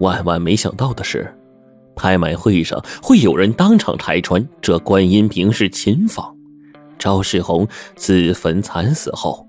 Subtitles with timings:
[0.00, 1.32] 万万没想到的是，
[1.94, 6.34] 拍卖会上会有人当场拆穿这观音瓶是秦仿。
[6.98, 7.66] 赵世宏
[7.96, 9.46] 自焚惨死后，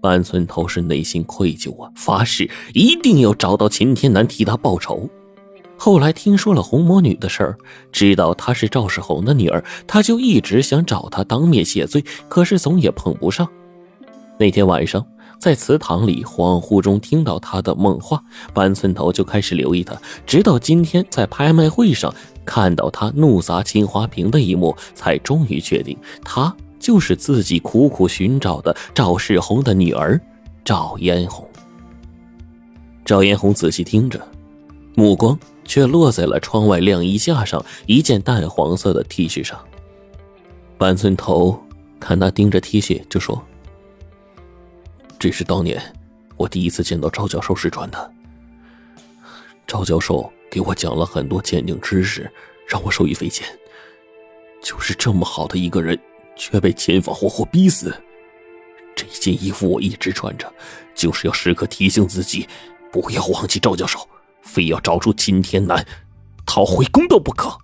[0.00, 5.08] 半村头是内心愧疚啊，发誓一定要找到秦天南替他报仇。
[5.78, 7.58] 后来听说了红魔女的事儿，
[7.92, 13.46] 知道她是赵世宏的女儿，他就一直想找她当面谢罪，可是总也碰不上。
[14.38, 15.06] 那天晚上，
[15.38, 18.22] 在祠堂里恍惚中听到他的梦话，
[18.52, 19.96] 半寸头就开始留意他，
[20.26, 22.12] 直到今天在拍卖会上
[22.44, 30.20] 看到他怒砸青花瓶的一幕，才终于确定他就是自己苦苦寻找的赵世宏的女儿
[30.64, 31.48] 赵嫣红。
[33.04, 34.20] 赵嫣红仔细听着，
[34.94, 35.38] 目光。
[35.68, 39.58] 却落在了窗外晾衣架上一件淡黄色的 T 恤上。
[40.78, 41.60] 半寸头
[41.98, 43.42] 看他盯着 T 恤，就说
[45.18, 45.80] ：“这是当年
[46.36, 48.12] 我第一次见到赵教授时穿的。
[49.66, 52.30] 赵教授给我讲了很多鉴定知识，
[52.68, 53.46] 让我受益匪浅。
[54.62, 55.98] 就是这么好的一个人，
[56.36, 57.94] 却被秦法活活逼死。
[58.94, 60.52] 这件衣服我一直穿着，
[60.94, 62.48] 就是要时刻提醒自己，
[62.90, 63.98] 不要忘记赵教授。”
[64.46, 65.84] 非要找出秦天南，
[66.46, 67.58] 讨回公道不可。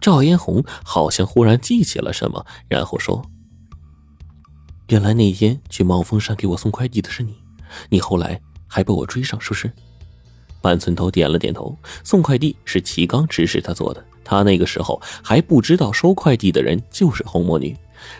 [0.00, 3.20] 赵嫣红好像忽然记起了什么，然后说
[4.90, 7.32] ：“原来那天去茂峰山给我送快递的是你，
[7.88, 9.70] 你后来还被我追上，是不是？”
[10.60, 11.78] 半寸头点了点头。
[12.02, 17.74] 送快递是齐刚指使他做的，他那个时候还不知道收快递的人就是红魔女。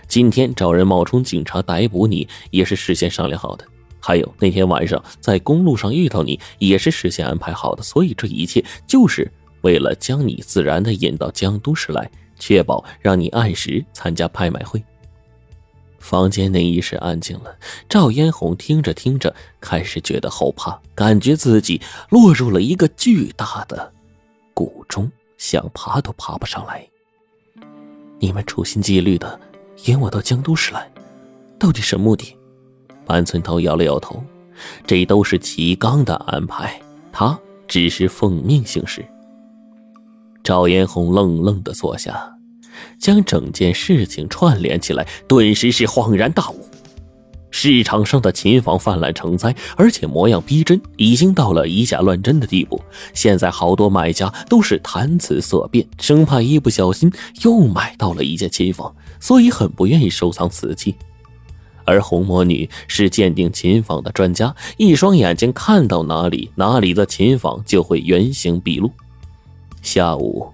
[0.06, 3.66] 今天找人冒充警察逮捕你，也是事先商量好的。
[3.98, 9.28] 还有那天晚上在公路上遇到你，也是事先安排好的，所以这一切就是
[9.62, 14.80] 为了将你自然的引到江都市来，确保让你按时参加拍卖会。
[16.00, 17.54] 房间内一时安静了，
[17.88, 23.92] 赵嫣红听着听着，开始觉得后怕，感觉自己落入了一个巨大的
[24.52, 26.84] 谷中，想爬都爬不上来。
[28.18, 29.38] 你们处心积虑的
[29.84, 30.90] 引我到江都市来，
[31.58, 32.36] 到底什么目的？
[33.06, 34.22] 半寸头摇了摇头，
[34.86, 36.80] 这都是齐刚的安排，
[37.12, 39.04] 他只是奉命行事。
[40.42, 42.34] 赵嫣红愣愣的坐下，
[42.98, 46.66] 将整件事情串联起来，顿时是恍然大悟。
[47.52, 52.80] 市场上的琴房泛滥成灾，而且模样逼真，已经到了以假乱真的地步。
[53.12, 60.94] 现在好多买家都是谈辞色变，生怕一不小心又买到了一件琴房，所以很不愿意收藏瓷器。
[61.84, 68.88] 而红魔女是鉴定琴房的专家，一双眼睛看到哪里，哪里的琴房就会原形毕露。
[69.82, 70.48] 下午，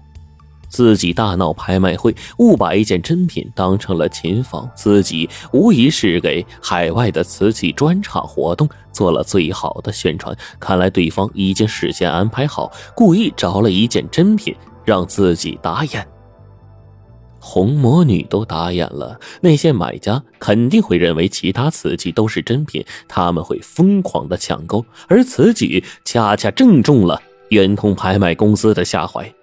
[0.77, 10.37] 自己大闹拍卖会，误把一件珍品当成了琴房，自己无疑是给海外的瓷器专场活动做了最好的宣传。
[10.59, 14.55] 看来对方已经事先安排好，故意找了一件珍品
[14.85, 16.07] 让自己打眼。
[17.39, 29.33] 红魔女都打眼了，那些买家肯定会认为其他瓷器都是真品，他们会疯狂的抢购，而此举恰恰正中了圆通拍卖公司的下怀。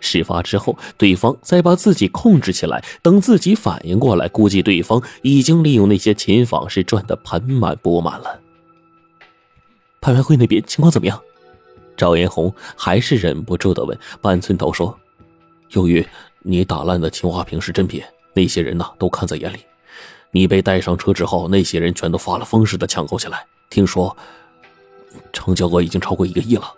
[0.00, 8.40] 事发之后，对方再把自己控制起来，等自己反应过来，估计对方已经利用那些琴坊是赚得盆满钵满了。
[10.00, 11.20] 拍卖会那边情况怎么样？
[11.96, 13.98] 赵嫣红还是忍不住的问。
[14.20, 14.98] 半寸头说
[15.70, 16.06] ：“由于……”
[16.40, 18.00] 你打烂的青花瓶是真品，
[18.32, 19.58] 那些人呢都看在眼里。
[20.30, 23.44] 你被带上车之后，那些人全都发了疯似的抢购起来。
[23.68, 24.16] 听说
[25.32, 26.72] 成交额已经超过一个亿了。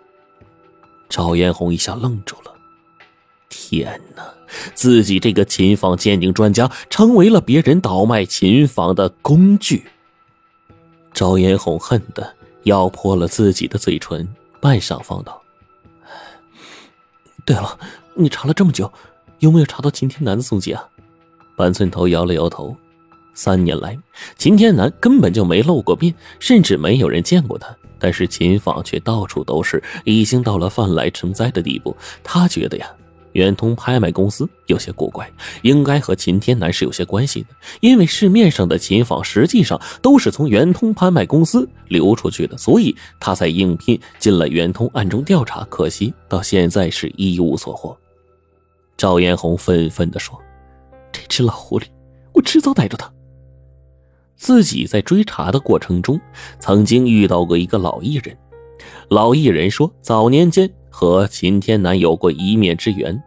[1.10, 2.49] 赵嫣红一下愣住了，
[3.50, 4.22] 天哪！
[4.74, 9.84] 自己这个琴房鉴定专家成为了别人倒卖琴房的工具。
[11.12, 14.26] 赵嫣红恨得咬破了自己的嘴唇，
[14.60, 15.42] 半晌放道
[17.44, 17.78] ：“对了，
[18.14, 18.90] 你查了这么久。”
[19.40, 20.86] 有没有查到秦天南的踪迹啊？
[21.56, 22.76] 板寸头摇了摇头。
[23.32, 23.98] 三年来，
[24.36, 27.74] 秦天南根本就没露过面，甚至没有人见过他。
[27.98, 31.96] 但是秦坊却到处都是，已经到了泛滥成灾的地步。
[32.22, 32.86] 他觉得呀，
[33.32, 35.30] 圆通拍卖公司有些古怪，
[35.62, 37.48] 应该和秦天南是有些关系的。
[37.80, 45.65] 因为市面上的琴坊实际上都是从圆通拍卖公司流出去的，所以他才应聘进了圆通暗中调查。
[45.71, 47.97] 可惜到现在是一无所获。
[48.97, 50.38] 赵嫣红愤愤地说
[51.12, 51.84] ：“这只老狐狸，
[52.34, 53.10] 我迟早逮住他。”
[54.36, 56.18] 自己在追查的过程中，
[56.59, 58.36] 曾经遇到过一个老艺人。
[59.09, 63.19] 老艺人说，早年间和秦天南有过一面之缘。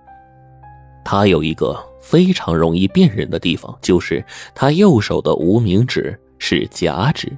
[1.03, 4.23] 他有一个非常容易辨认的地方，就是
[4.53, 7.31] 他右手的无名指是假指。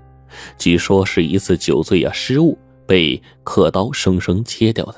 [0.58, 4.96] 据说是一次酒醉啊，失误被刻刀生生切掉的。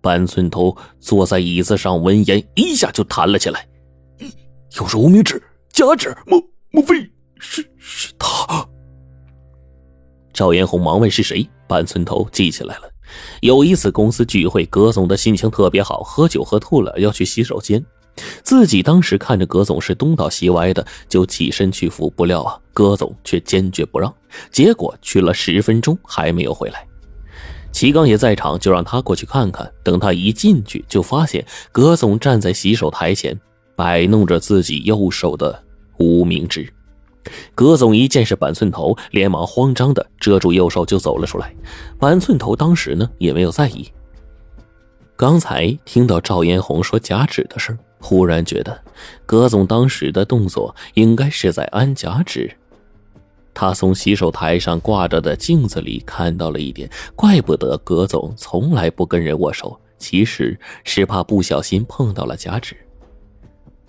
[0.00, 3.66] 半寸头坐在椅子上，闻言一下就弹了起来。
[4.78, 7.00] 又是无名指、假指，莫莫非
[7.38, 8.68] 是是他？
[10.32, 11.48] 赵延红忙问是谁。
[11.66, 12.90] 半寸头记起来了，
[13.40, 17.84] 有一次公司聚会，葛总的心情特别好，喝酒喝吐了，要去洗手间。
[18.42, 24.12] 自己当时看着葛总是东倒西歪的，就起身去扶，不料啊，葛总却坚决不让，
[24.50, 26.84] 结果去了十分钟还没有回来。
[27.70, 29.70] 齐刚也在场，就让他过去看看。
[29.84, 33.38] 等他一进去，就发现葛总站在洗手台前，
[33.76, 35.62] 摆弄着自己右手的
[35.98, 36.68] 无名指。
[37.54, 41.54] 葛总一见是板寸头，连忙慌张的遮住右手就走了出来。
[41.98, 43.88] 板寸头当时呢也没有在意。
[45.16, 48.80] 刚才听到赵嫣红说假指的事忽然觉得
[49.26, 52.56] 葛总当时的动作应该是在安假指。
[53.52, 62.76] 他从洗手台上挂着的镜子里看到了一点，怪不得葛总从来不跟人握手，其实是怕不小心碰到了假指。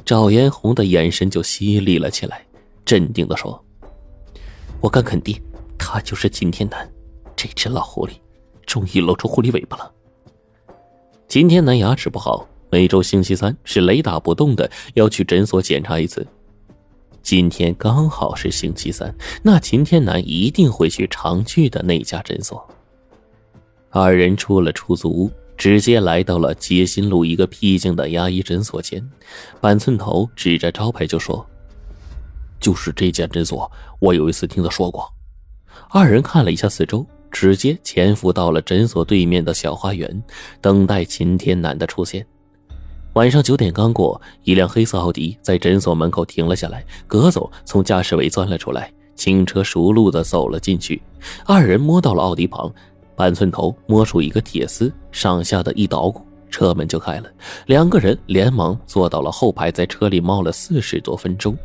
[0.03, 2.43] 赵嫣红的眼神就犀利了起来。
[2.89, 3.63] 镇定的说
[4.81, 5.39] ：“我敢肯定，
[5.77, 6.91] 他就是金天南，
[7.35, 8.13] 这只老狐狸，
[8.65, 9.91] 终于露出狐狸尾巴了。
[11.27, 16.25] 金天南牙齿不好，每周星期三是雷打不动的要去诊所检查一次。
[17.21, 22.67] 今天刚好是星期三，那秦天南一定会去常去的那家诊所。
[23.91, 29.07] 二人出了出租屋，直接来到了街心路一个僻静的牙医诊所前。
[29.61, 31.45] 板寸头指着招牌就说。”
[32.59, 35.07] 就是这间诊所，我有一次听他说过。
[35.89, 40.23] 二人看了一下四周，直接潜伏到了诊所对面的小花园，
[40.61, 42.25] 等待秦天南的出现。
[43.13, 46.85] 晚上九点刚过，一辆黑色奥迪在诊所门口停了下来。
[47.07, 51.01] 葛总从驾驶位钻了出来，轻车熟路的走了进去。
[51.45, 52.71] 二人摸到了奥迪旁，
[53.15, 57.29] 半寸头摸出一个铁丝，上下的一捣鼓，车门就开了。
[57.65, 61.57] 两个人连忙坐到了后排，在车里猫了四十多分钟。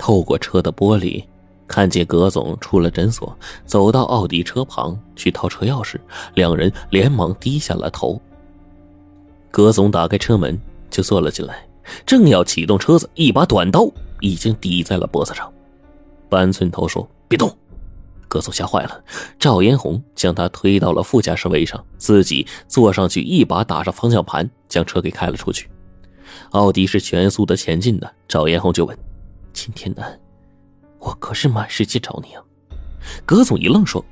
[0.00, 1.22] 透过车的玻璃，
[1.66, 3.36] 看见葛总出了诊所，
[3.66, 5.96] 走到奥迪车旁去掏车钥匙，
[6.32, 8.18] 两人连忙低下了头。
[9.50, 10.58] 葛总打开车门
[10.88, 11.68] 就坐了进来，
[12.06, 13.86] 正要启动车子，一把短刀
[14.20, 15.52] 已经抵在了脖子上。
[16.30, 17.54] 班寸头说：“别动！”
[18.26, 19.04] 葛总吓坏了，
[19.38, 25.68] 赵嫣红将他推到了副驾驶位上，自己坐上去，一把打上方向盘，将车给开了出去。
[26.52, 28.96] 奥迪是全速的前进的，赵嫣红就问。
[29.52, 30.18] 秦天南，
[30.98, 32.42] 我可是满世界找你啊！
[33.26, 34.04] 葛总一愣，说：“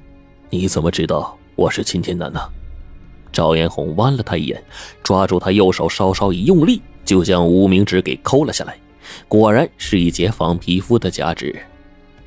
[0.51, 2.41] 你怎么知道我是秦天南呢？”
[3.33, 4.63] 赵嫣红剜了他一眼，
[5.03, 8.77] 抓住他右手，稍稍一用力，就将无名指给抠了下来。
[9.29, 11.59] 果然是一截仿皮肤的假指。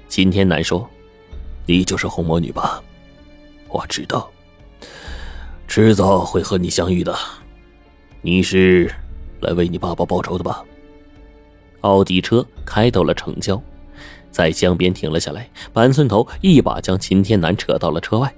[0.07, 0.89] 秦天南说
[1.65, 2.81] ：“你就是红魔女吧？
[3.67, 4.29] 我知道，
[5.67, 7.15] 迟早会和你相遇的。
[8.21, 8.91] 你是
[9.41, 10.63] 来为你爸爸报仇的吧？”
[11.81, 13.61] 奥迪车开到了城郊，
[14.31, 15.49] 在江边停了下来。
[15.73, 18.33] 板寸头一把将秦天南扯到了车外，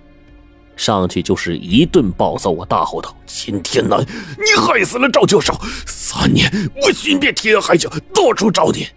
[0.76, 2.52] 上去就是一顿暴揍。
[2.52, 5.54] 我大吼道：“秦天南，你害死了赵教授！
[5.86, 6.50] 三年，
[6.82, 8.88] 我寻遍天涯海角，到处找你。”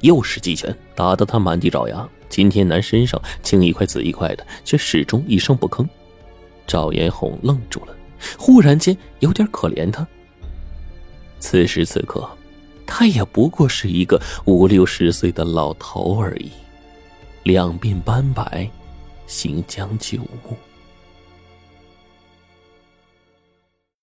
[0.00, 2.08] 又是几拳，打得他满地找牙。
[2.28, 5.86] 秦天南身上青一块紫一块的，却始终一声不吭。
[6.66, 7.94] 赵延红愣住了，
[8.38, 10.06] 忽然间有点可怜他。
[11.38, 12.26] 此时此刻。
[12.86, 16.50] 他也不过是一个五六十岁的老头而已，
[17.44, 18.68] 两鬓斑白，
[19.26, 20.56] 行将就木。